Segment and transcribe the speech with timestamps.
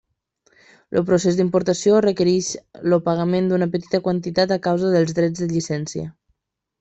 [0.99, 6.07] El procés d'importació requereix el pagament d'una petita quantitat a causa dels drets de llicència.